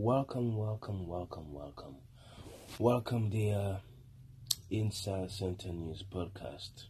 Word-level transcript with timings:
Welcome, 0.00 0.56
welcome, 0.56 1.08
welcome, 1.08 1.52
welcome. 1.52 1.96
Welcome, 2.78 3.30
dear 3.30 3.80
Inside 4.70 5.28
Center 5.32 5.70
News 5.70 6.04
Podcast. 6.04 6.84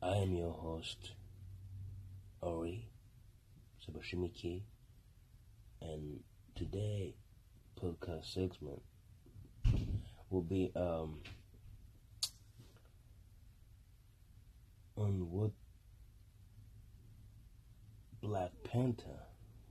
I 0.00 0.18
am 0.18 0.36
your 0.36 0.52
host, 0.52 1.10
Ori 2.40 2.86
Sabashimiki, 3.84 4.62
and 5.82 6.20
today 6.54 7.16
podcast 7.82 8.32
segment 8.32 8.80
will 10.30 10.42
be 10.42 10.70
um, 10.76 11.18
on 14.96 15.32
what 15.32 15.50
Black 18.22 18.52
Panther 18.62 19.18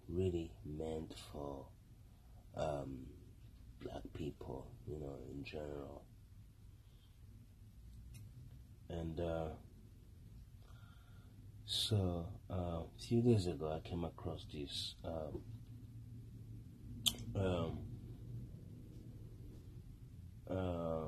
really 0.10 0.52
meant 0.66 1.14
for 1.32 1.66
um, 2.56 3.06
black 3.82 4.02
people, 4.14 4.68
you 4.88 5.00
know, 5.00 5.16
in 5.32 5.44
general. 5.44 6.04
And 8.90 9.20
uh, 9.20 9.50
so 11.66 12.26
uh, 12.50 12.54
a 12.54 12.86
few 12.98 13.22
days 13.22 13.48
ago, 13.48 13.72
I 13.72 13.88
came 13.88 14.06
across 14.06 14.46
this. 14.54 14.96
Um, 15.04 15.42
um, 17.36 17.80
uh, 20.50 21.08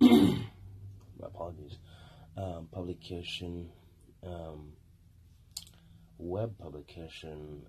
apologies. 1.22 1.78
Um, 2.36 2.68
publication, 2.70 3.70
um, 4.22 4.72
web 6.18 6.56
publication. 6.58 7.62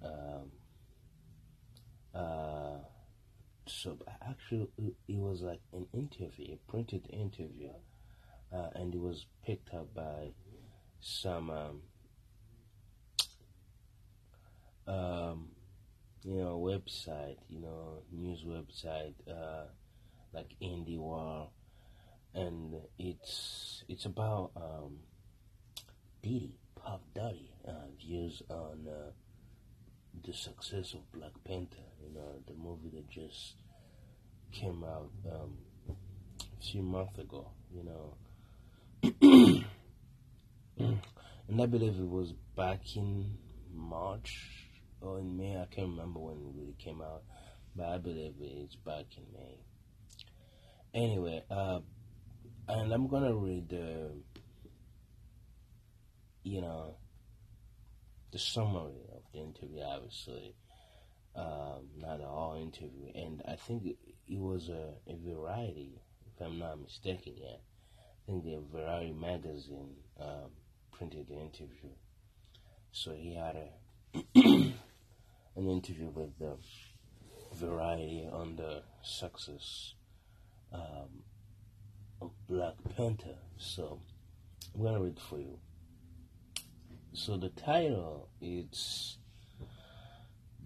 Uh, 2.18 2.80
so 3.68 3.98
actually, 4.28 4.68
it 5.08 5.18
was 5.18 5.42
like 5.42 5.60
an 5.74 5.86
interview, 5.94 6.54
a 6.56 6.72
printed 6.72 7.08
interview, 7.12 7.70
uh, 8.52 8.70
and 8.74 8.96
it 8.96 9.00
was 9.00 9.28
picked 9.46 9.74
up 9.74 9.94
by 9.94 10.32
some, 11.00 11.52
um, 11.52 11.82
um, 14.88 15.50
you 16.24 16.38
know, 16.38 16.58
website, 16.58 17.38
you 17.50 17.60
know, 17.60 18.02
news 18.12 18.44
website, 18.44 19.14
uh, 19.30 19.66
like 20.34 20.56
IndieWire, 20.62 21.50
and 22.34 22.76
it's 22.98 23.84
it's 23.90 24.06
about 24.06 24.52
um, 24.56 24.98
Diddy, 26.24 26.56
Puff 26.76 27.02
Daddy, 27.14 27.52
uh, 27.68 27.92
views 28.00 28.42
on 28.50 28.88
uh, 28.90 29.12
the 30.24 30.34
success 30.34 30.94
of 30.94 31.12
Black 31.12 31.32
Panther, 31.46 31.78
you 32.02 32.14
know, 32.14 32.42
the 32.48 32.54
movie 32.54 32.90
that 32.96 33.10
just 33.10 33.56
came 34.52 34.84
out 34.84 35.12
um, 35.32 35.58
a 35.90 36.64
few 36.64 36.82
months 36.82 37.18
ago, 37.18 37.52
you 37.74 37.84
know. 37.84 38.18
and 41.48 41.62
I 41.62 41.66
believe 41.66 42.00
it 42.00 42.10
was 42.10 42.34
back 42.56 42.96
in 42.96 43.38
March 43.74 44.68
or 45.02 45.20
in 45.20 45.38
May. 45.38 45.56
I 45.56 45.66
can't 45.74 45.90
remember 45.90 46.20
when 46.20 46.38
it 46.38 46.54
really 46.56 46.76
came 46.78 47.02
out, 47.02 47.24
but 47.76 47.88
I 47.88 47.98
believe 47.98 48.36
it's 48.40 48.76
back 48.76 49.06
in 49.18 49.24
May. 49.34 49.60
Anyway, 50.94 51.44
uh, 51.52 51.80
and 52.68 52.92
I'm 52.92 53.08
gonna 53.08 53.36
read 53.36 53.70
the, 53.70 54.12
you 56.44 56.62
know, 56.62 56.96
the 58.32 58.40
summary 58.40 59.08
interview, 59.38 59.82
obviously. 59.82 60.56
Um, 61.36 61.90
not 62.00 62.20
a 62.20 62.26
whole 62.26 62.56
interview, 62.60 63.12
and 63.14 63.44
I 63.48 63.56
think 63.56 63.86
it, 63.86 64.40
was 64.40 64.70
a, 64.70 64.94
a, 65.08 65.16
variety, 65.16 66.02
if 66.26 66.44
I'm 66.44 66.58
not 66.58 66.82
mistaken. 66.82 67.34
Yet, 67.38 67.62
I 68.00 68.32
think 68.32 68.44
the 68.44 68.64
Variety 68.72 69.14
magazine 69.14 69.98
um, 70.20 70.50
printed 70.92 71.28
the 71.28 71.36
interview, 71.36 71.92
so 72.92 73.12
he 73.12 73.36
had 73.36 73.56
a 73.56 73.70
an 74.36 75.70
interview 75.70 76.10
with 76.10 76.40
the 76.40 76.58
Variety 77.54 78.28
on 78.32 78.56
the 78.56 78.82
success 79.04 79.94
um, 80.74 81.24
of 82.20 82.32
Black 82.50 82.76
Panther. 82.96 83.38
So 83.58 84.00
I'm 84.74 84.84
gonna 84.84 85.00
read 85.02 85.20
for 85.20 85.40
you. 85.40 85.60
So 87.14 87.38
the 87.38 87.50
title 87.50 88.30
is 88.42 89.18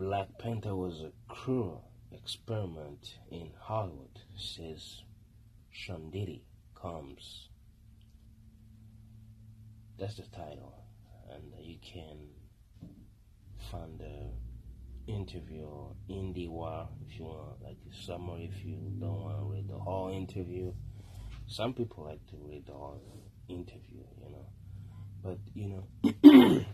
Black 0.02 0.36
Panther 0.40 0.76
was 0.76 1.02
a 1.02 1.12
cruel 1.32 1.84
experiment 2.12 3.20
in 3.30 3.52
Hollywood, 3.60 4.20
says 4.36 5.04
Sean 5.70 6.10
Diddy 6.10 6.44
Combs. 6.74 7.50
That's 10.00 10.16
the 10.16 10.24
title, 10.24 10.74
and 11.32 11.54
you 11.64 11.78
can 11.84 12.18
find 13.70 14.00
the 14.00 14.32
interview 15.06 15.68
on 15.68 16.34
war 16.50 16.90
if 17.08 17.20
you 17.20 17.26
want, 17.26 17.62
like 17.62 17.78
a 17.88 17.96
summary. 17.96 18.50
If 18.52 18.66
you 18.66 18.78
don't 19.00 19.22
want 19.22 19.38
to 19.38 19.46
read 19.46 19.68
the 19.70 19.78
whole 19.78 20.12
interview, 20.12 20.74
some 21.46 21.76
people 21.76 22.06
like 22.06 22.26
to 22.32 22.38
read 22.38 22.66
the 22.66 22.74
whole 22.74 23.04
interview, 23.48 24.02
you 24.20 24.32
know. 24.32 24.48
But 25.22 25.38
you 25.54 25.86
know, 26.24 26.66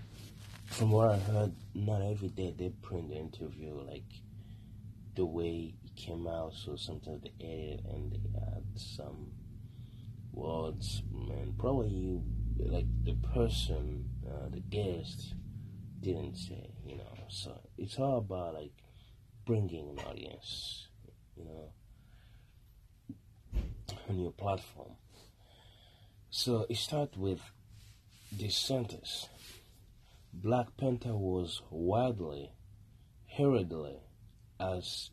from 0.78 0.92
what 0.92 1.10
I 1.10 1.18
heard, 1.18 1.54
not 1.74 2.04
every 2.04 2.28
day 2.28 2.54
they 2.56 2.70
print 2.70 3.10
the 3.10 3.16
interview 3.16 3.74
like 3.88 4.04
the 5.16 5.26
way 5.26 5.74
it 5.84 5.96
came 5.96 6.28
out. 6.28 6.54
So 6.54 6.76
sometimes 6.76 7.24
they 7.24 7.34
edit 7.44 7.84
and 7.90 8.12
they 8.12 8.22
add 8.40 8.64
some 8.76 9.32
words, 10.32 11.02
and 11.32 11.58
probably 11.58 11.90
you 11.90 12.24
like 12.60 12.86
the 13.04 13.16
person, 13.34 14.06
uh, 14.30 14.50
the 14.50 14.60
guest, 14.60 15.34
didn't 16.00 16.36
say, 16.36 16.70
you 16.86 16.96
know. 16.96 17.18
So 17.28 17.60
it's 17.80 17.98
all 17.98 18.20
about 18.20 18.54
like 18.54 18.74
bringing 19.48 19.90
an 19.90 20.00
audience, 20.06 20.90
you 21.36 21.46
know, 21.46 21.74
on 24.10 24.20
your 24.20 24.32
platform. 24.32 24.92
So 26.30 26.68
it 26.70 26.78
starts 26.78 27.18
with 27.18 27.42
this 28.32 28.56
sentence. 28.56 29.28
Black 30.40 30.78
Panther 30.78 31.16
was 31.16 31.64
widely 31.72 32.52
heralded 33.26 34.02
as 34.60 35.10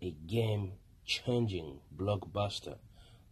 a 0.00 0.10
game 0.26 0.72
changing 1.04 1.80
blockbuster 1.94 2.78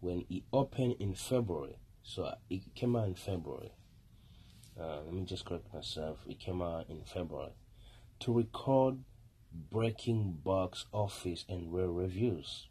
when 0.01 0.27
it 0.29 0.43
opened 0.53 0.97
in 1.01 1.15
February. 1.15 1.79
So 2.03 2.35
it 2.51 2.75
came 2.75 2.95
out 2.97 3.09
in 3.09 3.15
February. 3.15 3.73
Uh, 4.79 5.01
let 5.07 5.15
me 5.15 5.25
just 5.25 5.47
correct 5.47 5.73
myself. 5.73 6.19
It 6.29 6.39
came 6.39 6.61
out 6.61 6.91
in 6.91 7.03
February 7.05 7.55
to 8.21 8.33
record 8.35 8.99
breaking 9.73 10.41
box 10.45 10.85
office 10.93 11.47
and 11.49 11.73
rare 11.73 11.91
reviews. 11.91 12.69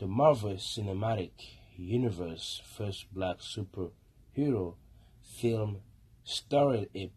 The 0.00 0.08
Marvel 0.08 0.54
Cinematic 0.54 1.30
Universe 1.76 2.60
first 2.64 3.14
black 3.14 3.38
superhero 3.38 4.74
film 5.22 5.82
starred 6.24 6.88
a 6.94 7.10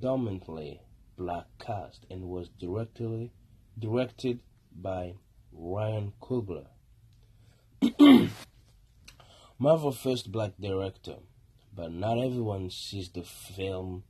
predominantly 0.00 0.82
black 1.16 1.46
cast 1.60 2.04
and 2.10 2.24
was 2.24 2.48
directly 2.60 3.32
directed 3.78 4.40
by 4.74 5.14
Ryan 5.52 6.12
Coogler. 6.20 6.66
Marvel 9.58 9.92
first 9.92 10.30
black 10.32 10.52
director, 10.60 11.16
but 11.74 11.92
not 11.92 12.18
everyone 12.18 12.70
sees 12.70 13.10
the 13.10 13.22
film 13.22 14.02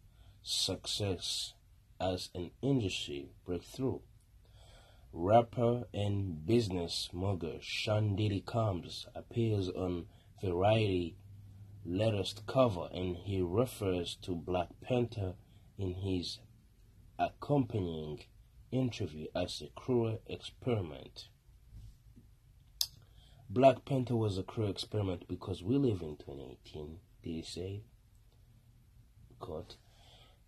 success 0.43 1.53
as 2.01 2.31
an 2.35 2.51
industry 2.63 3.31
breakthrough. 3.45 3.99
Rapper 5.13 5.85
and 5.93 6.47
business 6.47 7.11
mogul 7.13 7.59
Sean 7.61 8.17
Diddy 8.17 8.41
Combs 8.41 9.07
appears 9.15 9.69
on 9.69 10.07
Variety 10.41 11.17
latest 11.89 12.47
cover 12.47 12.89
and 12.93 13.17
he 13.17 13.41
refers 13.41 14.15
to 14.23 14.35
Black 14.35 14.69
Panther 14.83 15.35
in 15.79 15.95
his 15.95 16.39
accompanying 17.19 18.25
interview 18.71 19.27
as 19.35 19.63
a 19.63 19.69
cruel 19.81 20.21
experiment. 20.27 21.29
Black 23.49 23.87
Panther 23.87 24.17
was 24.17 24.37
a 24.37 24.43
cruel 24.43 24.69
experiment 24.69 25.27
because 25.27 25.63
we 25.63 25.79
live 25.79 26.03
in 26.03 26.17
2018, 26.17 26.99
did 27.23 27.31
he 27.31 27.43
say? 27.43 27.83
Quote. 29.39 29.77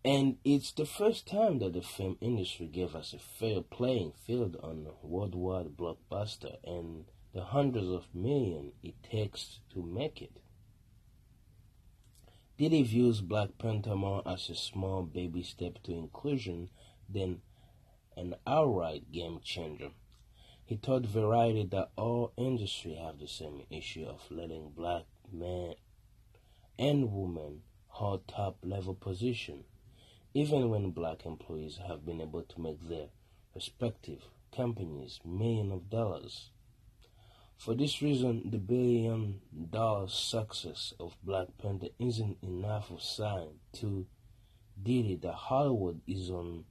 And 0.04 0.36
it's 0.44 0.72
the 0.72 0.84
first 0.84 1.26
time 1.26 1.58
that 1.60 1.72
the 1.72 1.82
film 1.82 2.18
industry 2.20 2.66
gave 2.66 2.94
us 2.94 3.14
a 3.14 3.18
fair 3.18 3.62
playing 3.62 4.12
field 4.26 4.56
on 4.62 4.86
a 4.86 5.06
worldwide 5.06 5.76
blockbuster 5.76 6.56
and 6.64 7.06
the 7.32 7.44
hundreds 7.44 7.88
of 7.88 8.14
millions 8.14 8.74
it 8.82 9.02
takes 9.02 9.60
to 9.72 9.82
make 9.82 10.20
it. 10.20 10.39
Diddy 12.60 12.82
views 12.82 13.22
Black 13.22 13.56
Panther 13.56 13.96
more 13.96 14.20
as 14.26 14.50
a 14.50 14.54
small 14.54 15.02
baby 15.02 15.42
step 15.42 15.82
to 15.84 15.92
inclusion 15.92 16.68
than 17.08 17.40
an 18.18 18.34
outright 18.46 19.10
game 19.10 19.40
changer. 19.42 19.92
He 20.66 20.76
told 20.76 21.06
Variety 21.06 21.64
that 21.64 21.90
all 21.96 22.34
industry 22.36 22.96
have 22.96 23.18
the 23.18 23.28
same 23.28 23.62
issue 23.70 24.04
of 24.04 24.30
letting 24.30 24.72
black 24.76 25.04
men 25.32 25.72
and 26.78 27.10
women 27.10 27.62
hold 27.86 28.28
top 28.28 28.58
level 28.62 28.92
position, 28.92 29.64
even 30.34 30.68
when 30.68 30.90
black 30.90 31.24
employees 31.24 31.78
have 31.88 32.04
been 32.04 32.20
able 32.20 32.42
to 32.42 32.60
make 32.60 32.86
their 32.90 33.06
respective 33.54 34.24
companies 34.54 35.18
millions 35.24 35.72
of 35.72 35.88
dollars. 35.88 36.50
For 37.60 37.74
this 37.74 38.00
reason, 38.00 38.48
the 38.50 38.56
billion 38.56 39.42
dollar 39.68 40.08
success 40.08 40.94
of 40.98 41.18
Black 41.22 41.48
Panther 41.58 41.88
isn't 41.98 42.38
enough 42.42 42.90
of 42.90 43.02
sign 43.02 43.60
to 43.74 44.06
Diddy 44.82 45.16
that 45.16 45.34
Hollywood 45.34 46.00
is 46.06 46.30
on 46.30 46.64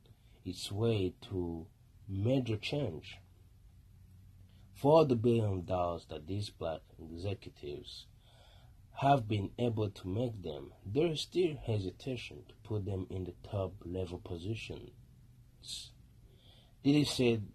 its 0.44 0.72
way 0.72 1.14
to 1.30 1.68
major 2.08 2.58
change. 2.58 3.20
For 4.74 5.06
the 5.06 5.16
billion 5.16 5.64
dollars 5.64 6.08
that 6.10 6.26
these 6.26 6.50
black 6.50 6.82
executives 7.00 8.08
have 8.94 9.28
been 9.28 9.52
able 9.60 9.92
to 9.92 10.08
make 10.08 10.42
them, 10.42 10.74
there 10.84 11.06
is 11.06 11.22
still 11.22 11.56
hesitation 11.68 12.46
to 12.48 12.56
put 12.68 12.86
them 12.86 13.06
in 13.12 13.26
the 13.26 13.36
top 13.48 13.74
level 13.86 14.18
positions. 14.18 14.90
Diddy 16.84 17.04
said 17.04 17.46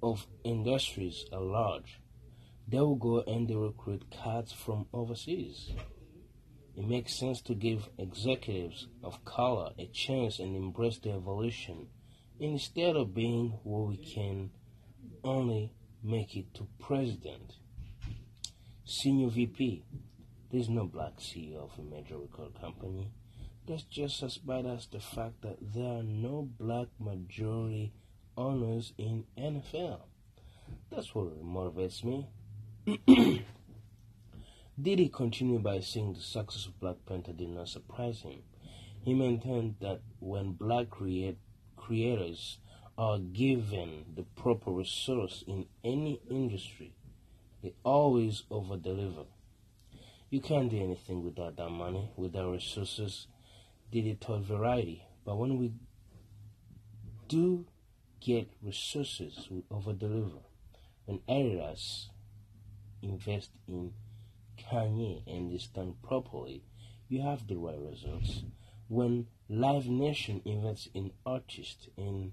of 0.00 0.28
industries 0.44 1.24
at 1.32 1.42
large, 1.42 1.98
they 2.70 2.78
will 2.78 2.94
go 2.94 3.20
and 3.26 3.48
they 3.48 3.56
recruit 3.56 4.04
cats 4.10 4.52
from 4.52 4.86
overseas. 4.92 5.70
It 6.76 6.86
makes 6.86 7.18
sense 7.18 7.42
to 7.42 7.54
give 7.54 7.88
executives 7.98 8.86
of 9.02 9.24
color 9.24 9.72
a 9.78 9.86
chance 9.86 10.38
and 10.38 10.56
embrace 10.56 10.98
their 10.98 11.16
evolution 11.16 11.88
instead 12.38 12.96
of 12.96 13.14
being 13.14 13.58
where 13.64 13.88
we 13.88 13.96
can 13.96 14.50
only 15.24 15.72
make 16.02 16.36
it 16.36 16.54
to 16.54 16.68
president. 16.78 17.54
Senior 18.84 19.30
VP. 19.30 19.84
There's 20.50 20.68
no 20.68 20.86
black 20.86 21.18
CEO 21.18 21.64
of 21.64 21.78
a 21.78 21.82
major 21.82 22.18
record 22.18 22.60
company. 22.60 23.12
That's 23.68 23.84
just 23.84 24.22
as 24.22 24.38
bad 24.38 24.66
as 24.66 24.86
the 24.86 25.00
fact 25.00 25.42
that 25.42 25.58
there 25.60 25.98
are 25.98 26.02
no 26.02 26.48
black 26.58 26.88
majority 26.98 27.92
owners 28.36 28.92
in 28.96 29.24
NFL. 29.38 30.00
That's 30.90 31.14
what 31.14 31.44
motivates 31.44 32.02
me. 32.02 32.28
Diddy 34.80 35.08
continued 35.08 35.62
by 35.62 35.80
saying 35.80 36.14
the 36.14 36.20
success 36.20 36.66
of 36.66 36.80
Black 36.80 36.96
Panther 37.06 37.32
did 37.32 37.48
not 37.48 37.68
surprise 37.68 38.20
him. 38.22 38.42
He 39.02 39.14
maintained 39.14 39.76
that 39.80 40.00
when 40.18 40.52
black 40.52 40.90
create, 40.90 41.38
creators 41.76 42.58
are 42.96 43.18
given 43.18 44.04
the 44.14 44.22
proper 44.22 44.70
resource 44.70 45.42
in 45.46 45.66
any 45.82 46.20
industry, 46.30 46.92
they 47.62 47.74
always 47.82 48.44
over 48.50 48.76
deliver. 48.76 49.24
You 50.28 50.40
can't 50.40 50.70
do 50.70 50.82
anything 50.82 51.24
without 51.24 51.56
that 51.56 51.70
money, 51.70 52.10
without 52.16 52.52
resources. 52.52 53.26
Diddy 53.90 54.14
told 54.14 54.44
Variety. 54.44 55.04
But 55.24 55.36
when 55.38 55.58
we 55.58 55.72
do 57.26 57.66
get 58.20 58.50
resources, 58.62 59.48
we 59.50 59.64
over 59.70 59.92
deliver. 59.92 60.38
When 61.06 61.20
editors 61.28 62.09
invest 63.02 63.50
in 63.66 63.92
Kanye 64.58 65.22
and 65.26 65.52
it's 65.52 65.66
done 65.66 65.94
properly, 66.02 66.62
you 67.08 67.22
have 67.22 67.46
the 67.46 67.56
right 67.56 67.78
results. 67.78 68.44
When 68.88 69.26
Live 69.48 69.86
Nation 69.86 70.42
invests 70.44 70.88
in 70.94 71.12
artists 71.24 71.88
and 71.96 72.32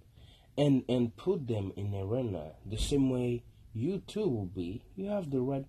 and 0.58 0.84
and 0.90 1.16
put 1.16 1.48
them 1.48 1.72
in 1.76 1.94
arena 1.94 2.54
the 2.66 2.78
same 2.78 3.10
way 3.10 3.44
U2 3.76 4.16
will 4.16 4.46
be, 4.46 4.84
you 4.96 5.08
have 5.08 5.30
the 5.30 5.42
right 5.42 5.66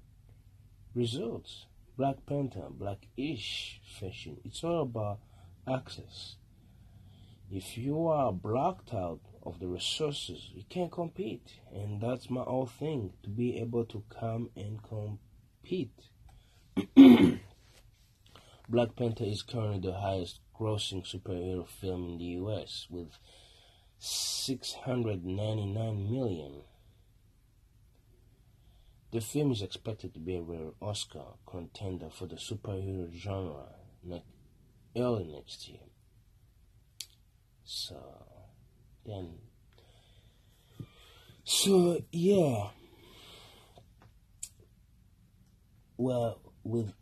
results. 0.95 1.67
Black 1.97 2.25
Panther, 2.27 2.69
Black-ish 2.71 3.81
fashion. 3.99 4.39
It's 4.45 4.63
all 4.63 4.83
about 4.83 5.19
access. 5.67 6.37
If 7.51 7.77
you 7.77 8.07
are 8.07 8.33
blocked 8.33 8.95
out 8.95 9.21
of 9.49 9.59
the 9.61 9.67
resources, 9.67 10.51
you 10.55 10.65
can't 10.69 10.93
compete. 10.93 11.61
And 11.73 12.01
that's 12.01 12.29
my 12.29 12.43
whole 12.43 12.67
thing 12.67 13.15
to 13.23 13.31
be 13.31 13.59
able 13.59 13.87
to 13.87 14.05
come 14.11 14.51
and 14.55 14.79
compete. 14.83 15.95
Black 18.69 18.95
Panther 18.97 19.25
is 19.25 19.43
currently 19.43 19.91
the 19.91 19.99
highest 19.99 20.41
grossing 20.59 21.07
superhero 21.07 21.67
film 21.67 22.07
in 22.07 22.19
the 22.19 22.25
US 22.43 22.87
with 22.91 23.19
699 23.99 26.13
million. 26.13 26.65
The 29.11 29.23
film 29.23 29.53
is 29.53 29.63
expected 29.63 30.13
to 30.13 30.21
be 30.21 30.37
a 30.37 30.43
rare 30.43 30.73
Oscar 30.83 31.25
contender 31.47 32.11
for 32.11 32.27
the 32.27 32.37
superhero 32.37 33.11
genre 33.11 33.69
early 34.95 35.25
next 35.25 35.67
year. 35.69 35.81
So, 37.65 37.97
then, 39.09 39.31
so 41.45 42.03
yeah. 42.13 42.69
Well, 45.97 46.41
with 46.63 46.93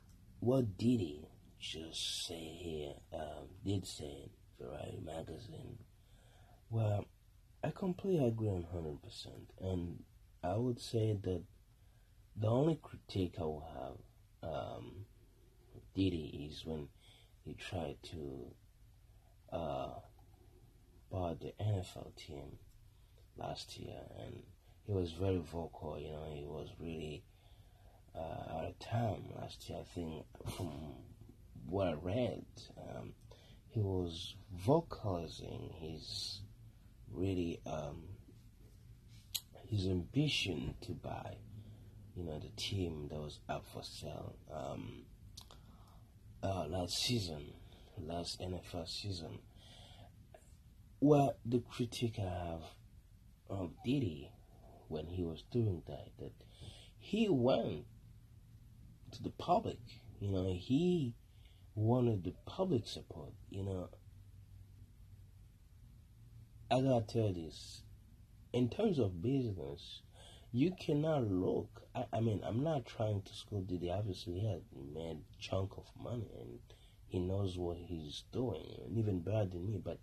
what 0.40 0.78
Diddy 0.78 1.28
just 1.58 2.26
say 2.26 2.56
here, 2.62 2.94
um, 3.12 3.48
did 3.64 3.86
say 3.86 4.04
in 4.04 4.30
Variety 4.58 5.00
magazine, 5.04 5.78
well, 6.70 7.04
I 7.62 7.70
completely 7.70 8.26
agree 8.26 8.48
on 8.48 8.66
hundred 8.72 9.02
percent, 9.02 9.50
and 9.60 10.04
I 10.42 10.54
would 10.56 10.80
say 10.80 11.18
that 11.24 11.42
the 12.36 12.48
only 12.48 12.78
critique 12.80 13.34
I 13.38 13.42
will 13.42 13.68
have 14.42 14.50
um, 14.50 15.06
Diddy 15.94 16.48
is 16.50 16.64
when 16.64 16.88
he 17.44 17.54
tried 17.54 17.96
to 18.04 18.54
uh, 19.52 19.88
buy 21.10 21.34
the 21.34 21.52
NFL 21.62 22.14
team 22.16 22.58
last 23.36 23.78
year, 23.78 24.00
and 24.24 24.42
he 24.84 24.92
was 24.92 25.12
very 25.12 25.38
vocal. 25.38 25.98
You 25.98 26.12
know, 26.12 26.30
he 26.32 26.44
was 26.44 26.68
really 26.80 27.24
uh, 28.14 28.56
out 28.56 28.64
of 28.64 28.78
time 28.78 29.24
last 29.38 29.68
year. 29.68 29.78
I 29.80 29.84
think 29.94 30.24
from 30.56 30.72
what 31.66 31.88
I 31.88 31.94
read, 31.94 32.44
um, 32.78 33.14
he 33.68 33.80
was 33.80 34.34
vocalizing 34.54 35.70
his 35.78 36.40
really 37.12 37.60
um, 37.66 38.04
his 39.68 39.86
ambition 39.86 40.74
to 40.82 40.92
buy 40.92 41.36
you 42.16 42.24
know, 42.24 42.38
the 42.38 42.48
team 42.56 43.08
that 43.10 43.18
was 43.18 43.40
up 43.48 43.64
for 43.72 43.82
sale 43.82 44.34
um, 44.52 45.02
uh, 46.42 46.66
last 46.66 46.96
season, 46.96 47.52
last 48.00 48.40
NFL 48.40 48.88
season. 48.88 49.38
Well, 51.00 51.36
the 51.44 51.60
critique 51.60 52.18
I 52.18 52.22
have 52.22 52.62
um, 53.50 53.58
of 53.58 53.70
Diddy 53.84 54.32
when 54.88 55.06
he 55.06 55.24
was 55.24 55.44
doing 55.52 55.82
that, 55.86 56.08
that 56.18 56.32
he 56.98 57.28
went 57.28 57.84
to 59.12 59.22
the 59.22 59.30
public. 59.30 59.78
You 60.20 60.30
know, 60.30 60.54
he 60.54 61.14
wanted 61.74 62.24
the 62.24 62.32
public 62.46 62.86
support. 62.86 63.34
You 63.50 63.64
know, 63.64 63.90
I 66.70 66.80
gotta 66.80 67.04
tell 67.06 67.32
this. 67.32 67.82
In 68.54 68.70
terms 68.70 68.98
of 68.98 69.20
business, 69.20 70.00
you 70.50 70.72
cannot 70.80 71.30
look. 71.30 71.82
I, 71.94 72.06
I 72.10 72.20
mean, 72.20 72.42
I'm 72.42 72.64
not 72.64 72.86
trying 72.86 73.20
to 73.20 73.34
school 73.34 73.60
Diddy. 73.60 73.90
Obviously, 73.90 74.40
he 74.40 74.46
had 74.46 74.62
a 74.74 74.98
mad 74.98 75.18
chunk 75.38 75.72
of 75.76 75.84
money 76.02 76.30
and 76.40 76.58
he 77.06 77.18
knows 77.20 77.58
what 77.58 77.76
he's 77.76 78.24
doing, 78.32 78.80
and 78.84 78.96
even 78.96 79.20
better 79.20 79.44
than 79.44 79.66
me. 79.66 79.78
But 79.82 79.98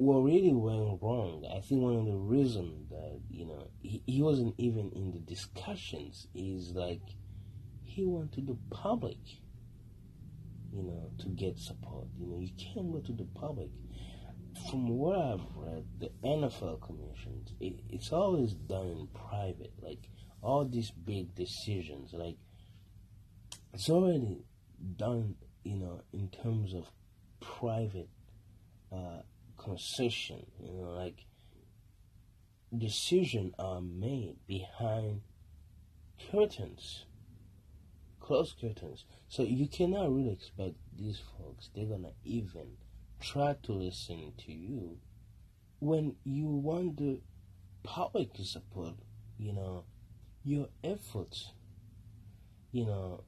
what 0.00 0.20
really 0.20 0.52
went 0.52 0.98
wrong, 1.02 1.44
I 1.54 1.60
think 1.60 1.82
one 1.82 1.96
of 1.96 2.06
the 2.06 2.16
reasons 2.16 2.88
that, 2.88 3.20
you 3.30 3.44
know, 3.44 3.68
he, 3.82 4.02
he 4.06 4.22
wasn't 4.22 4.54
even 4.56 4.90
in 4.94 5.12
the 5.12 5.18
discussions 5.18 6.26
is 6.34 6.72
like 6.74 7.02
he 7.84 8.06
went 8.06 8.32
to 8.32 8.40
the 8.40 8.56
public, 8.70 9.18
you 10.72 10.82
know, 10.82 11.10
to 11.20 11.28
get 11.28 11.58
support. 11.58 12.06
You 12.18 12.26
know, 12.28 12.38
you 12.38 12.50
can't 12.56 12.90
go 12.90 13.00
to 13.00 13.12
the 13.12 13.26
public 13.38 13.68
from 14.70 14.88
what 14.88 15.18
I've 15.18 15.46
read, 15.54 15.84
the 15.98 16.10
NFL 16.24 16.80
commissions, 16.80 17.52
it, 17.60 17.74
it's 17.88 18.12
always 18.12 18.54
done 18.54 18.88
in 18.88 19.08
private. 19.08 19.72
Like 19.82 20.08
all 20.42 20.64
these 20.64 20.90
big 20.90 21.34
decisions, 21.34 22.12
like 22.12 22.36
it's 23.72 23.88
already 23.88 24.38
done, 24.96 25.36
you 25.62 25.76
know, 25.76 26.02
in 26.12 26.28
terms 26.28 26.74
of 26.74 26.90
private 27.40 28.08
uh, 28.92 29.22
concession. 29.62 30.46
You 30.58 30.72
know, 30.72 30.90
like 30.90 31.24
decisions 32.76 33.54
are 33.58 33.80
made 33.80 34.36
behind 34.46 35.22
curtains, 36.30 37.04
closed 38.20 38.60
curtains. 38.60 39.04
So 39.28 39.42
you 39.42 39.68
cannot 39.68 40.12
really 40.12 40.32
expect 40.32 40.74
these 40.96 41.20
folks. 41.38 41.70
They're 41.74 41.86
gonna 41.86 42.12
even 42.24 42.76
try 43.20 43.54
to 43.62 43.72
listen 43.72 44.32
to 44.38 44.52
you 44.52 44.98
when 45.80 46.16
you 46.24 46.46
want 46.46 46.96
the 46.98 47.20
public 47.82 48.32
to 48.34 48.44
support, 48.44 48.94
you 49.38 49.52
know, 49.52 49.84
your 50.44 50.68
efforts, 50.84 51.52
you 52.72 52.86
know, 52.86 53.24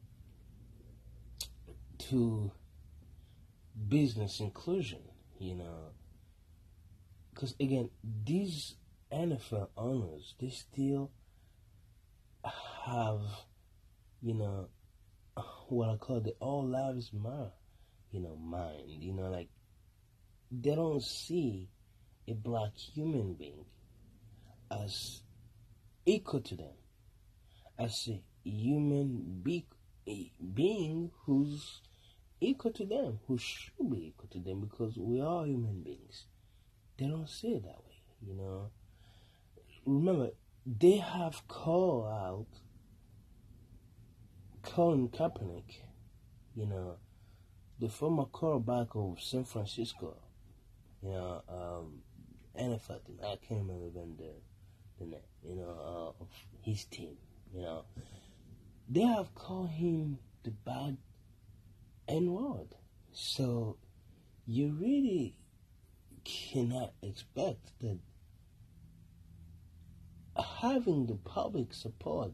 to 1.99 2.51
business 3.89 4.41
inclusion, 4.41 5.01
you 5.39 5.55
know. 5.55 5.93
Because 7.35 7.55
again, 7.61 7.91
these 8.25 8.75
NFL 9.13 9.69
owners, 9.77 10.35
they 10.41 10.51
still 10.51 11.11
have, 12.85 13.21
you 14.21 14.35
know, 14.35 14.69
what 15.69 15.89
I 15.89 15.97
call 15.97 16.21
the 16.21 16.35
all 16.41 16.67
lives 16.67 17.13
matter, 17.13 17.53
you 18.11 18.21
know, 18.21 18.37
mind. 18.37 18.89
You 18.89 19.13
know, 19.13 19.31
like 19.31 19.49
they 20.51 20.75
don't 20.75 21.03
see 21.03 21.69
a 22.29 22.35
black 22.35 22.77
human 22.77 23.35
being 23.35 23.65
as 24.71 25.23
equal 26.05 26.41
to 26.41 26.57
them, 26.57 26.75
as 27.79 28.09
a 28.09 28.23
human 28.45 29.41
be- 29.43 29.67
being 30.55 31.11
who's 31.25 31.81
equal 32.41 32.73
to 32.73 32.85
them, 32.85 33.21
who 33.27 33.39
should 33.39 33.91
be 33.91 34.09
equal 34.09 34.29
to 34.31 34.41
them, 34.41 34.61
because 34.61 34.97
we 34.97 35.21
are 35.21 35.47
human 35.47 35.83
beings. 35.83 36.27
They 36.99 37.07
don't 37.07 37.29
see 37.29 37.49
it 37.55 37.65
that 37.65 37.79
way, 37.79 38.03
you 38.27 38.35
know. 38.35 38.71
Remember, 39.85 40.31
they 40.65 40.99
have 40.99 41.47
called 41.49 42.07
out 42.07 42.47
Colin 44.63 45.09
Kaepernick, 45.09 45.81
you 46.55 46.67
know, 46.67 46.97
the 47.81 47.89
former 47.89 48.25
quarterback 48.27 48.89
of 48.95 49.21
San 49.21 49.45
Francisco, 49.45 50.17
you 51.03 51.11
know, 51.11 51.43
um, 51.49 52.03
NFL 52.59 53.05
team. 53.05 53.19
I 53.23 53.37
can't 53.47 53.67
remember 53.67 53.91
the, 53.91 54.07
the 54.99 55.07
name, 55.07 55.21
you 55.43 55.57
know, 55.57 56.15
uh, 56.19 56.23
of 56.23 56.29
his 56.61 56.85
team, 56.85 57.17
you 57.53 57.63
know. 57.63 57.85
They 58.89 59.01
have 59.01 59.35
called 59.35 59.71
him 59.71 60.19
the 60.45 60.51
bad 60.51 60.97
N 62.09 62.33
word. 62.33 62.75
So 63.13 63.79
you 64.47 64.77
really 64.81 65.35
cannot 66.25 66.93
expect 67.03 67.73
that 67.81 67.99
having 70.61 71.07
the 71.07 71.15
public 71.15 71.73
support 71.73 72.33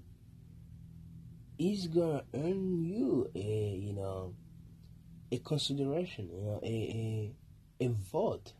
is 1.58 1.86
gonna 1.88 2.24
earn 2.34 2.84
you 2.84 3.30
a 3.34 3.80
you 3.80 3.92
know 3.92 4.34
a 5.30 5.38
consideration, 5.38 6.30
you 6.32 6.40
know, 6.40 6.60
a 6.62 7.32
a, 7.80 7.84
a 7.84 7.88
vote. 7.88 8.52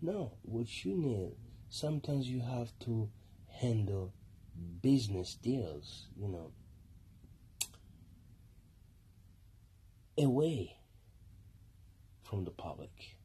No, 0.00 0.32
what 0.42 0.84
you 0.84 0.94
need 0.96 1.32
sometimes 1.74 2.28
you 2.28 2.40
have 2.40 2.70
to 2.78 3.10
handle 3.48 4.12
business 4.80 5.34
deals, 5.34 6.06
you 6.16 6.28
know, 6.28 6.52
away 10.16 10.76
from 12.22 12.44
the 12.44 12.52
public 12.52 13.16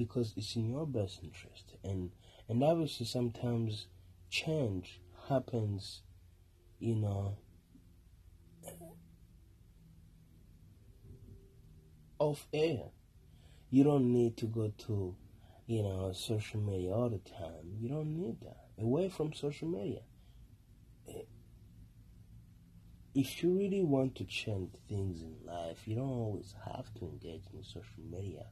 because 0.00 0.32
it's 0.34 0.56
in 0.56 0.70
your 0.70 0.86
best 0.86 1.20
interest. 1.22 1.76
And 1.84 2.10
and 2.48 2.64
obviously 2.64 3.04
sometimes 3.04 3.86
change 4.30 4.98
happens 5.28 6.00
you 6.78 6.94
know 6.96 7.36
off 12.18 12.48
air. 12.54 12.84
You 13.70 13.84
don't 13.84 14.10
need 14.10 14.38
to 14.38 14.46
go 14.46 14.72
to 14.86 15.14
you 15.66 15.82
know 15.82 16.12
social 16.14 16.60
media 16.60 16.92
all 16.92 17.10
the 17.10 17.18
time. 17.18 17.76
You 17.78 17.90
don't 17.90 18.16
need 18.16 18.40
that. 18.40 18.68
Away 18.82 19.10
from 19.10 19.34
social 19.34 19.68
media. 19.68 20.00
Eh, 21.08 21.24
if 23.14 23.42
you 23.42 23.54
really 23.58 23.82
want 23.82 24.14
to 24.16 24.24
change 24.24 24.70
things 24.88 25.20
in 25.20 25.36
life, 25.44 25.86
you 25.86 25.94
don't 25.94 26.08
always 26.08 26.54
have 26.64 26.92
to 26.94 27.04
engage 27.04 27.44
in 27.52 27.62
social 27.62 28.02
media, 28.10 28.46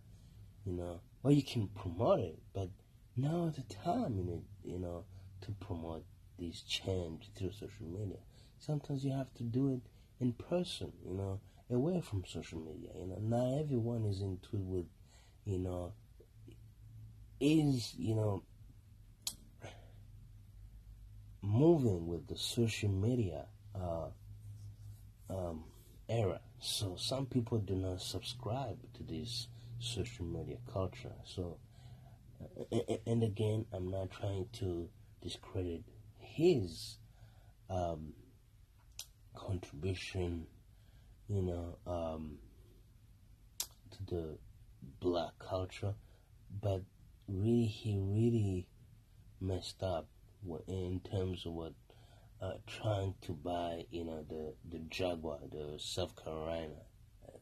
you 0.67 0.73
know. 0.73 1.01
Or 1.29 1.33
you 1.33 1.43
can 1.43 1.69
promote 1.69 2.21
it, 2.21 2.39
but 2.55 2.71
now 3.15 3.53
the 3.55 3.61
time 3.75 4.17
you 4.65 4.79
know, 4.79 5.05
to 5.43 5.53
promote 5.61 6.07
this 6.39 6.63
change 6.63 7.29
through 7.37 7.53
social 7.53 7.85
media. 7.85 8.17
Sometimes 8.59 9.05
you 9.05 9.13
have 9.13 9.35
to 9.35 9.43
do 9.43 9.75
it 9.75 9.83
in 10.21 10.33
person, 10.33 10.91
you 11.05 11.13
know, 11.13 11.39
away 11.69 12.01
from 12.01 12.25
social 12.25 12.59
media. 12.61 12.93
You 12.99 13.09
know, 13.09 13.19
not 13.21 13.61
everyone 13.61 14.07
is 14.07 14.23
into 14.23 14.57
it 14.57 14.63
with, 14.63 14.87
you 15.45 15.59
know, 15.59 15.93
is 17.43 17.93
you 17.99 18.15
know 18.15 18.43
moving 21.43 22.07
with 22.07 22.27
the 22.27 22.39
social 22.39 22.89
media. 22.89 23.45
Uh, 23.75 24.07
um, 25.29 25.65
era. 26.09 26.41
So 26.59 26.97
some 26.97 27.27
people 27.27 27.59
do 27.59 27.75
not 27.75 28.01
subscribe 28.01 28.79
to 28.95 29.03
this 29.03 29.49
social 29.79 30.25
media 30.25 30.57
culture. 30.73 31.15
So, 31.25 31.59
uh, 32.73 32.95
and 33.07 33.23
again, 33.23 33.67
I'm 33.73 33.91
not 33.91 34.11
trying 34.11 34.47
to 34.55 34.89
discredit 35.23 35.83
his 36.19 36.99
um, 37.71 38.13
contribution, 39.35 40.47
you 41.29 41.43
know, 41.43 41.79
um, 41.87 42.39
to 43.91 44.15
the 44.15 44.39
black 45.01 45.33
culture, 45.39 45.95
but 46.63 46.83
really, 47.29 47.67
he 47.67 47.99
really 47.99 48.67
messed 49.41 49.83
up 49.83 50.09
in 50.67 51.01
terms 51.01 51.45
of 51.47 51.53
what 51.53 51.73
uh, 52.41 52.53
trying 52.67 53.15
to 53.23 53.33
buy, 53.33 53.85
you 53.91 54.05
know, 54.05 54.25
the 54.29 54.55
the 54.71 54.79
Jaguar, 54.91 55.39
the 55.51 55.75
South 55.79 56.15
Carolina. 56.23 56.83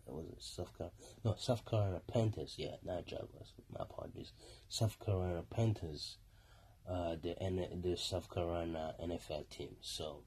Was 0.06 0.26
it 0.26 0.42
South 0.42 0.76
Carolina? 0.76 0.96
No, 1.24 1.34
South 1.38 1.64
Carolina 1.64 2.00
Panthers. 2.06 2.54
Yeah, 2.56 2.76
not 2.84 3.06
Jaguars. 3.06 3.52
My 3.70 3.80
apologies. 3.82 4.32
South 4.68 4.98
Carolina 5.04 5.42
Panthers. 5.48 6.18
Uh, 6.88 7.16
the 7.20 7.40
N- 7.42 7.80
the 7.82 7.96
South 7.96 8.30
Carolina 8.32 8.94
NFL 9.02 9.48
team. 9.50 9.76
So 9.80 10.22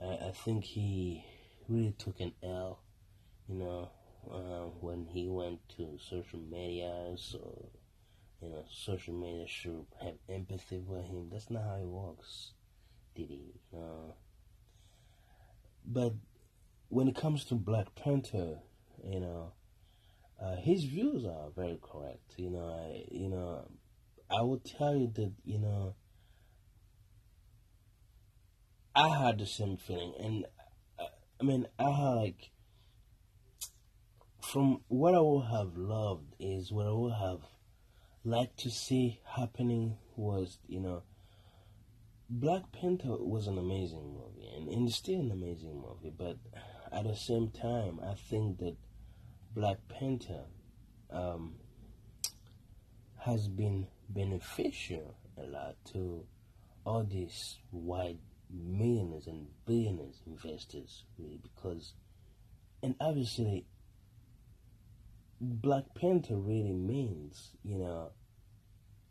I, 0.00 0.28
I 0.28 0.32
think 0.32 0.64
he 0.64 1.24
really 1.68 1.94
took 1.96 2.20
an 2.20 2.32
L, 2.42 2.80
you 3.48 3.54
know, 3.56 3.90
uh, 4.30 4.68
when 4.80 5.06
he 5.06 5.28
went 5.28 5.60
to 5.76 5.98
social 5.98 6.40
media. 6.40 7.12
So 7.16 7.70
you 8.42 8.50
know, 8.50 8.64
social 8.70 9.14
media 9.14 9.46
should 9.46 9.86
have 10.02 10.16
empathy 10.28 10.82
for 10.86 11.00
him. 11.00 11.30
That's 11.30 11.50
not 11.50 11.64
how 11.64 11.76
it 11.76 11.86
works 11.86 12.52
Diddy? 13.14 13.54
Uh, 13.72 14.12
but 15.86 16.12
when 16.88 17.08
it 17.08 17.14
comes 17.16 17.44
to 17.46 17.54
Black 17.54 17.94
Panther, 17.94 18.58
you 19.02 19.20
know, 19.20 19.52
uh, 20.42 20.56
his 20.56 20.84
views 20.84 21.24
are 21.24 21.50
very 21.54 21.78
correct. 21.82 22.34
You 22.36 22.50
know, 22.50 22.66
I, 22.66 23.04
you 23.10 23.28
know, 23.28 23.68
I 24.30 24.42
will 24.42 24.58
tell 24.60 24.94
you 24.94 25.10
that 25.14 25.32
you 25.44 25.58
know, 25.58 25.94
I 28.94 29.08
had 29.08 29.38
the 29.38 29.46
same 29.46 29.76
feeling, 29.76 30.14
and 30.20 30.44
uh, 30.98 31.06
I 31.40 31.44
mean, 31.44 31.66
I 31.78 31.90
had 31.90 32.14
like, 32.14 32.50
from 34.42 34.82
what 34.88 35.14
I 35.14 35.20
would 35.20 35.46
have 35.46 35.76
loved 35.76 36.34
is 36.38 36.72
what 36.72 36.86
I 36.86 36.92
would 36.92 37.14
have 37.14 37.40
liked 38.24 38.58
to 38.60 38.70
see 38.70 39.20
happening 39.36 39.98
was, 40.16 40.58
you 40.66 40.80
know, 40.80 41.02
Black 42.30 42.72
Panther 42.72 43.16
was 43.18 43.46
an 43.46 43.58
amazing 43.58 44.14
movie, 44.14 44.48
and, 44.56 44.68
and 44.68 44.88
it's 44.88 44.96
still 44.96 45.20
an 45.20 45.30
amazing 45.30 45.74
movie. 45.80 46.12
But 46.16 46.38
at 46.94 47.04
the 47.04 47.16
same 47.16 47.50
time, 47.50 48.00
I 48.02 48.14
think 48.14 48.58
that 48.58 48.76
Black 49.54 49.78
Panther 49.88 50.44
um, 51.10 51.54
has 53.18 53.48
been 53.48 53.88
beneficial 54.08 55.16
a 55.36 55.42
lot 55.42 55.76
to 55.92 56.24
all 56.86 57.02
these 57.02 57.58
white 57.70 58.20
millionaires 58.50 59.26
and 59.26 59.48
billionaires 59.66 60.20
investors, 60.26 61.04
really, 61.18 61.40
because, 61.42 61.94
and 62.82 62.94
obviously, 63.00 63.66
Black 65.40 65.84
Panther 65.94 66.36
really 66.36 66.72
means, 66.72 67.50
you 67.64 67.78
know, 67.78 68.12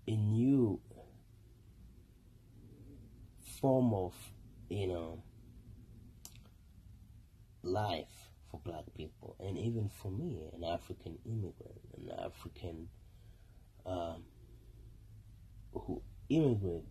a 0.08 0.16
new 0.16 0.80
form 3.60 3.94
of, 3.94 4.14
you 4.70 4.88
know, 4.88 5.24
life 7.64 8.30
for 8.50 8.60
black 8.60 8.86
people, 8.96 9.36
and 9.40 9.58
even 9.58 9.90
for 9.90 10.12
me, 10.12 10.44
an 10.54 10.64
African 10.64 11.18
immigrant, 11.26 11.82
an 11.98 12.12
African 12.24 12.90
um, 13.86 14.24
who 15.74 16.02
immigrated 16.30 16.86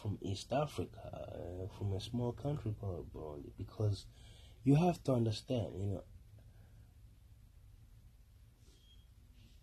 from 0.00 0.18
East 0.20 0.52
Africa, 0.52 0.98
uh, 1.12 1.68
from 1.78 1.92
a 1.92 2.00
small 2.00 2.32
country 2.32 2.74
called 2.80 3.12
Burundi, 3.14 3.52
because 3.56 4.06
you 4.64 4.74
have 4.74 5.02
to 5.04 5.12
understand, 5.12 5.74
you 5.78 5.86
know, 5.86 6.04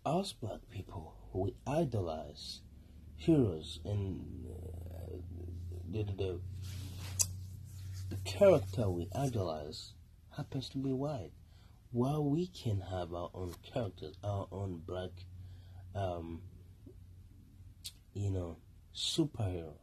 us 0.06 0.32
black 0.32 0.60
people, 0.70 1.14
we 1.32 1.54
idolize 1.66 2.60
heroes 3.16 3.80
and 3.84 4.46
uh, 4.48 5.16
the, 5.90 6.04
the, 6.04 6.40
the 8.08 8.16
character 8.24 8.88
we 8.88 9.08
idolize 9.14 9.92
happens 10.40 10.70
to 10.70 10.78
be 10.78 10.90
white. 10.90 11.32
While 11.92 12.24
we 12.24 12.46
can 12.46 12.80
have 12.80 13.12
our 13.12 13.30
own 13.34 13.52
characters, 13.74 14.16
our 14.24 14.48
own 14.50 14.80
black, 14.86 15.10
um, 15.94 16.40
you 18.14 18.30
know, 18.30 18.56
superhero 18.94 19.74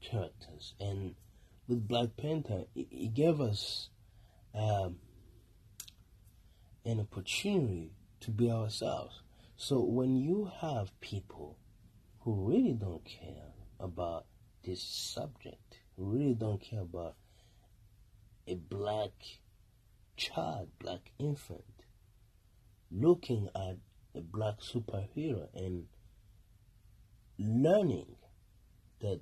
characters, 0.00 0.74
and 0.78 1.16
with 1.66 1.88
Black 1.88 2.16
Panther, 2.16 2.66
it, 2.76 2.86
it 2.92 3.14
gave 3.14 3.40
us 3.40 3.88
um, 4.54 4.96
an 6.84 7.00
opportunity 7.00 7.90
to 8.20 8.30
be 8.30 8.48
ourselves. 8.48 9.22
So 9.56 9.80
when 9.80 10.14
you 10.14 10.48
have 10.60 11.00
people 11.00 11.58
who 12.20 12.48
really 12.48 12.74
don't 12.74 13.04
care 13.04 13.54
about 13.80 14.26
this 14.62 14.82
subject, 14.82 15.78
who 15.96 16.04
really 16.04 16.34
don't 16.34 16.60
care 16.60 16.82
about 16.82 17.16
a 18.46 18.54
black 18.54 19.10
child, 20.16 20.68
black 20.78 21.12
infant, 21.18 21.64
looking 22.90 23.48
at 23.54 23.76
a 24.14 24.20
black 24.20 24.60
superhero 24.60 25.48
and 25.54 25.86
learning 27.38 28.16
that 29.00 29.20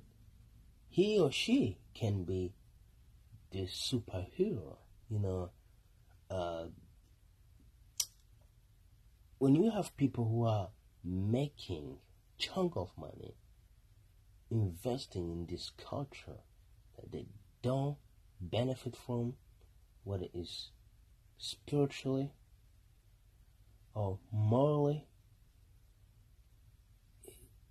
he 0.89 1.19
or 1.19 1.31
she 1.31 1.77
can 1.93 2.23
be 2.23 2.53
the 3.51 3.63
superhero, 3.63 4.77
you 5.09 5.19
know, 5.19 5.51
uh, 6.29 6.65
when 9.37 9.55
you 9.55 9.69
have 9.69 9.95
people 9.97 10.27
who 10.27 10.45
are 10.45 10.69
making 11.03 11.97
chunk 12.37 12.75
of 12.75 12.89
money 12.97 13.35
investing 14.49 15.29
in 15.31 15.45
this 15.45 15.71
culture 15.77 16.39
that 16.95 17.11
they 17.11 17.25
don't 17.61 17.97
benefit 18.39 18.95
from 18.95 19.33
whether 20.03 20.27
it's 20.33 20.71
spiritually 21.37 22.31
or 23.93 24.19
morally 24.31 25.07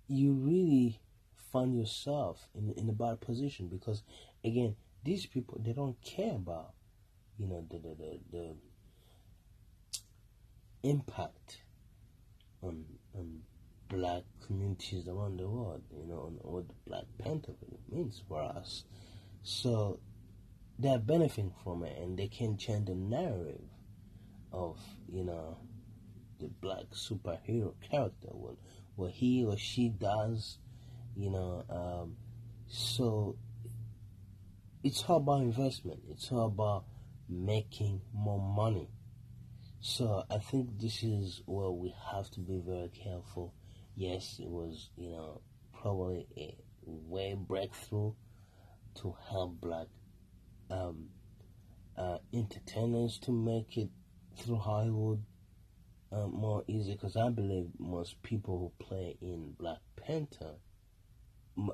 you 0.07 0.33
really 0.33 0.99
find 1.51 1.75
yourself 1.77 2.47
in, 2.53 2.71
in 2.77 2.89
a 2.89 2.93
bad 2.93 3.19
position 3.21 3.67
because 3.67 4.03
again 4.43 4.75
these 5.03 5.25
people 5.25 5.59
they 5.63 5.73
don't 5.73 5.99
care 6.01 6.35
about 6.35 6.73
you 7.37 7.47
know 7.47 7.65
the 7.69 7.77
the, 7.77 7.95
the, 7.95 8.19
the 8.31 8.55
impact 10.89 11.61
on 12.61 12.85
on 13.15 13.41
black 13.89 14.23
communities 14.45 15.07
around 15.07 15.39
the 15.39 15.47
world, 15.47 15.81
you 15.95 16.05
know, 16.07 16.21
on 16.21 16.39
what 16.41 16.67
the 16.67 16.73
Black 16.87 17.05
Panther 17.19 17.53
means 17.91 18.21
for 18.27 18.41
us. 18.41 18.83
So 19.43 19.99
they're 20.77 20.99
benefiting 20.99 21.53
from 21.63 21.83
it 21.83 21.97
and 21.97 22.17
they 22.17 22.27
can 22.27 22.57
change 22.57 22.87
the 22.87 22.95
narrative 22.95 23.61
of, 24.51 24.79
you 25.07 25.23
know, 25.23 25.57
the 26.39 26.47
black 26.61 26.85
superhero 26.93 27.73
character, 27.89 28.29
what, 28.31 28.55
what 28.95 29.11
he 29.11 29.45
or 29.45 29.57
she 29.57 29.89
does, 29.89 30.59
you 31.15 31.29
know. 31.29 31.63
Um, 31.69 32.17
so 32.67 33.37
it's 34.83 35.03
all 35.07 35.17
about 35.17 35.41
investment, 35.41 36.01
it's 36.09 36.31
all 36.31 36.47
about 36.47 36.85
making 37.29 38.01
more 38.13 38.39
money 38.39 38.89
so 39.87 40.23
I 40.31 40.39
think 40.39 40.79
this 40.79 41.03
is 41.03 41.43
where 41.45 41.69
we 41.69 41.93
have 42.11 42.31
to 42.31 42.39
be 42.39 42.57
very 42.57 42.89
careful. 42.89 43.53
Yes, 43.95 44.39
it 44.39 44.49
was, 44.49 44.89
you 44.97 45.11
know, 45.11 45.41
probably 45.79 46.25
a 46.35 46.57
way 46.87 47.35
breakthrough 47.37 48.13
to 48.95 49.15
help 49.29 49.61
black 49.61 49.85
um, 50.69 51.09
uh, 51.97 52.17
entertainers 52.33 53.17
to 53.19 53.31
make 53.31 53.77
it 53.77 53.89
through 54.37 54.57
Hollywood 54.57 55.23
uh, 56.11 56.27
more 56.27 56.63
easy 56.67 56.93
because 56.93 57.15
I 57.15 57.29
believe 57.29 57.67
most 57.79 58.21
people 58.23 58.57
who 58.59 58.85
play 58.85 59.17
in 59.21 59.55
Black 59.57 59.79
Panther, 59.95 60.55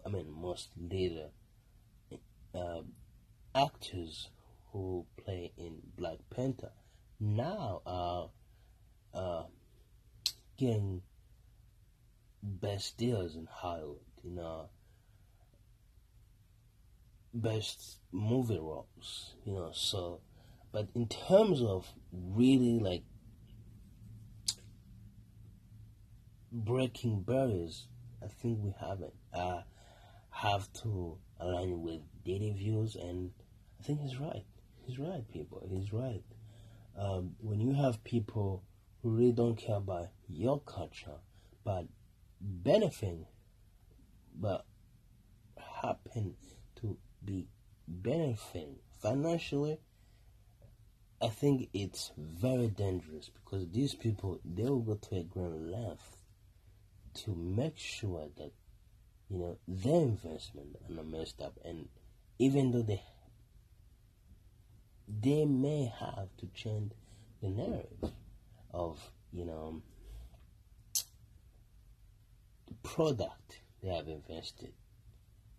I 0.06 0.10
mean, 0.10 0.32
most 0.32 0.70
leader 0.78 1.30
uh, 2.54 2.82
actors 3.56 4.30
who 4.72 5.06
play 5.18 5.52
in 5.58 5.82
Black 5.98 6.18
Panther 6.30 6.72
now 7.20 7.82
are 7.86 8.30
uh, 9.14 9.44
getting 10.58 11.02
best 12.42 12.98
deals 12.98 13.36
in 13.36 13.48
Hollywood, 13.52 14.00
you 14.24 14.32
know, 14.32 14.70
best 17.34 17.98
movie 18.12 18.60
roles, 18.60 19.36
you 19.46 19.54
know. 19.54 19.72
So, 19.74 20.22
but 20.72 20.88
in 20.96 21.08
terms 21.08 21.62
of 21.62 21.88
really 22.12 22.80
like 22.80 23.04
breaking 26.52 27.22
barriers, 27.22 27.88
I 28.24 28.28
think 28.28 28.60
we 28.62 28.74
haven't. 28.80 29.14
I 29.34 29.64
have 30.32 30.72
to 30.84 31.18
align 31.40 31.82
with 31.82 32.02
Diddy's 32.24 32.58
views, 32.58 32.96
and 32.96 33.32
I 33.80 33.84
think 33.84 34.02
he's 34.02 34.20
right. 34.20 34.46
He's 34.86 35.00
right, 35.00 35.24
people. 35.32 35.64
He's 35.70 35.94
right 35.94 36.24
um, 36.98 37.36
when 37.40 37.60
you 37.60 37.74
have 37.74 38.04
people 38.04 38.64
who 39.02 39.10
really 39.10 39.32
don't 39.32 39.56
care 39.56 39.78
about 39.78 40.10
your 40.28 40.60
culture, 40.62 41.20
but 41.64 41.86
benefiting, 42.40 43.26
but 44.36 44.66
happen 45.82 46.36
to 46.76 46.98
be 47.24 47.48
benefiting 47.88 48.78
financially, 49.02 49.80
I 51.22 51.28
think 51.28 51.70
it's 51.74 52.12
very 52.18 52.68
dangerous 52.68 53.30
because 53.30 53.68
these 53.70 53.94
people 53.94 54.40
they 54.44 54.64
will 54.64 54.80
go 54.80 54.96
to 54.96 55.16
a 55.18 55.24
great 55.24 55.52
length 55.52 56.18
to 57.14 57.36
make 57.36 57.78
sure 57.78 58.28
that 58.38 58.52
you 59.30 59.38
know 59.38 59.58
their 59.68 60.02
investment 60.02 60.78
are 60.88 60.96
not 60.96 61.08
messed 61.08 61.42
up, 61.42 61.60
and 61.64 61.88
even 62.40 62.72
though 62.72 62.82
they 62.82 63.04
they 65.20 65.46
may 65.46 65.92
have 66.00 66.30
to 66.38 66.48
change 66.54 66.92
the 67.42 67.50
narrative 67.50 68.12
of, 68.74 69.00
you 69.32 69.46
know, 69.46 69.82
the 72.68 72.74
product 72.84 73.62
they 73.84 73.90
have 73.90 74.08
invested 74.08 74.74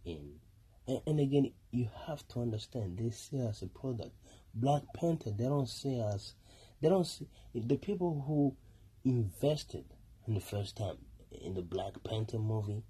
in. 0.04 0.40
And, 0.86 1.00
and 1.06 1.20
again, 1.20 1.52
you 1.70 1.88
have 2.06 2.26
to 2.28 2.40
understand, 2.40 2.98
they 2.98 3.10
see 3.10 3.38
as 3.38 3.62
a 3.62 3.66
product. 3.66 4.12
Black 4.54 4.82
Panther, 4.94 5.30
they 5.30 5.44
don't 5.44 5.68
see 5.68 6.00
us, 6.00 6.34
they 6.80 6.88
don't 6.88 7.06
see, 7.06 7.28
the 7.54 7.76
people 7.76 8.24
who 8.26 8.56
invested 9.04 9.84
in 10.26 10.34
the 10.34 10.40
first 10.40 10.76
time 10.76 10.98
in 11.30 11.54
the 11.54 11.62
Black 11.62 11.94
Panther 12.04 12.38
movie, 12.38 12.82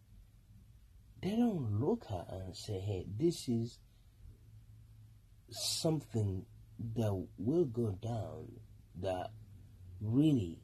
they 1.22 1.36
don't 1.36 1.80
look 1.80 2.04
at 2.10 2.32
and 2.32 2.56
say, 2.56 2.80
hey, 2.80 3.06
this 3.18 3.48
is 3.48 3.78
something 5.50 6.44
that 6.96 7.26
will 7.38 7.64
go 7.64 7.90
down 8.02 8.48
that 9.00 9.30
really 10.00 10.58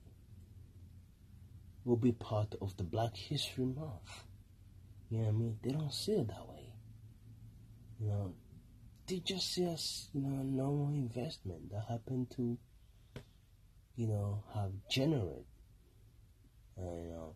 will 1.85 1.97
be 1.97 2.13
part 2.13 2.55
of 2.61 2.77
the 2.77 2.85
Black 2.85 3.17
History 3.17 3.65
Month. 3.65 4.25
You 5.11 5.19
know 5.19 5.25
what 5.25 5.29
I 5.29 5.33
mean? 5.33 5.59
They 5.63 5.71
don't 5.71 5.93
see 5.93 6.13
it 6.13 6.29
that 6.29 6.49
way. 6.49 6.58
You 8.01 8.09
know, 8.09 8.35
they 9.07 9.19
just 9.19 9.53
see 9.53 9.67
us, 9.67 10.09
you 10.13 10.23
know, 10.23 10.43
normal 10.43 10.89
investment 10.89 11.71
that 11.73 11.85
happened 11.89 12.31
to, 12.37 12.57
you 13.97 14.07
know, 14.07 14.45
have 14.55 14.71
generated, 14.89 15.45
you 16.77 17.11
know, 17.11 17.35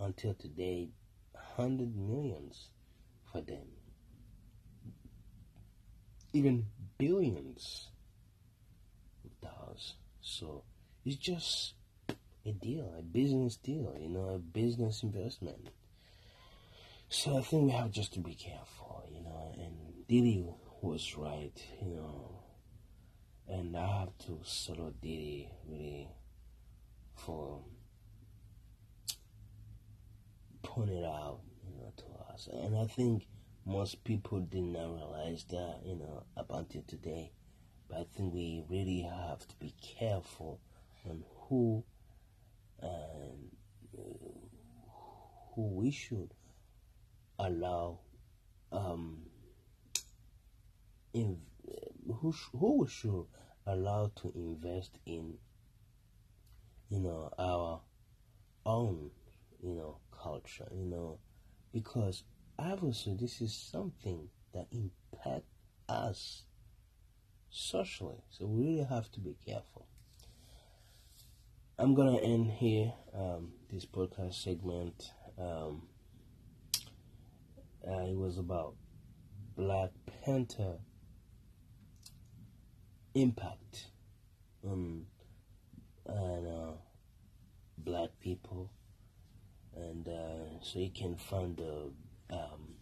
until 0.00 0.34
today, 0.34 0.90
hundred 1.56 1.96
millions 1.96 2.68
for 3.30 3.40
them. 3.40 3.66
Even 6.34 6.66
billions 6.98 7.88
of 9.24 9.40
dollars. 9.40 9.94
So 10.20 10.64
it's 11.04 11.16
just 11.16 11.74
a 12.44 12.52
deal, 12.52 12.94
a 12.98 13.02
business 13.02 13.56
deal, 13.56 13.96
you 13.98 14.08
know, 14.08 14.30
a 14.30 14.38
business 14.38 15.02
investment. 15.02 15.68
So 17.08 17.38
I 17.38 17.42
think 17.42 17.64
we 17.66 17.70
have 17.72 17.90
just 17.90 18.14
to 18.14 18.20
be 18.20 18.34
careful, 18.34 19.04
you 19.12 19.22
know, 19.22 19.54
and 19.58 19.81
Diddy 20.08 20.44
was 20.80 21.16
right, 21.16 21.52
you 21.80 21.94
know, 21.94 22.40
and 23.48 23.76
I 23.76 24.00
have 24.00 24.16
to 24.26 24.40
salute 24.42 25.00
Diddy 25.00 25.48
really 25.68 26.08
for 27.14 27.60
pointing 30.62 30.98
it 30.98 31.04
out, 31.04 31.40
you 31.66 31.76
know, 31.76 31.92
to 31.96 32.32
us. 32.32 32.48
And 32.52 32.76
I 32.76 32.86
think 32.86 33.26
most 33.64 34.02
people 34.04 34.40
did 34.40 34.64
not 34.64 34.94
realize 34.94 35.44
that, 35.50 35.80
you 35.84 35.96
know, 35.96 36.24
up 36.36 36.50
until 36.50 36.82
today. 36.82 37.30
But 37.88 37.98
I 37.98 38.04
think 38.16 38.34
we 38.34 38.64
really 38.68 39.02
have 39.02 39.46
to 39.46 39.56
be 39.56 39.74
careful 39.98 40.60
on 41.08 41.24
who 41.48 41.84
and 42.80 43.50
who 45.54 45.62
we 45.68 45.90
should 45.90 46.34
allow 47.38 48.00
um, 48.72 49.26
in 51.12 51.38
who 52.20 52.34
who 52.52 52.86
should 52.88 53.26
allow 53.66 54.10
to 54.16 54.32
invest 54.34 54.98
in 55.06 55.34
you 56.90 57.00
know 57.00 57.32
our 57.38 57.80
own 58.66 59.10
you 59.62 59.74
know 59.74 59.98
culture 60.10 60.68
you 60.72 60.84
know 60.84 61.18
because 61.72 62.24
obviously 62.58 63.14
this 63.14 63.40
is 63.40 63.54
something 63.54 64.28
that 64.52 64.66
impact 64.72 65.44
us 65.88 66.42
socially 67.50 68.22
so 68.30 68.46
we 68.46 68.64
really 68.66 68.84
have 68.84 69.10
to 69.12 69.20
be 69.20 69.36
careful. 69.46 69.86
I'm 71.78 71.94
gonna 71.94 72.18
end 72.18 72.50
here 72.50 72.92
um, 73.14 73.52
this 73.70 73.84
podcast 73.84 74.34
segment 74.34 75.10
um, 75.38 75.82
uh, 77.86 78.04
it 78.04 78.16
was 78.16 78.38
about 78.38 78.74
black 79.56 79.90
panther 80.24 80.78
impact 83.14 83.86
on 84.64 85.06
on 86.06 86.46
uh, 86.46 86.72
black 87.78 88.10
people, 88.20 88.70
and 89.76 90.08
uh, 90.08 90.60
so 90.62 90.78
you 90.78 90.90
can 90.90 91.16
find 91.16 91.56
the 91.56 91.90
um, 92.34 92.74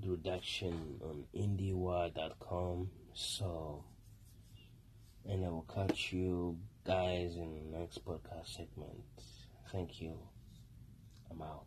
the 0.00 0.10
reduction 0.10 1.00
on 1.02 1.24
IndieWire.com. 1.34 2.90
So, 3.14 3.84
and 5.28 5.44
I 5.44 5.48
will 5.48 5.66
catch 5.74 6.12
you 6.12 6.58
guys 6.84 7.36
in 7.36 7.70
the 7.72 7.78
next 7.78 8.04
podcast 8.04 8.56
segment. 8.56 9.02
Thank 9.72 10.00
you. 10.00 10.18
I'm 11.30 11.42
out. 11.42 11.64